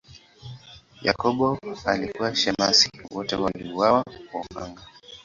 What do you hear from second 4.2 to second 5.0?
kwa upanga.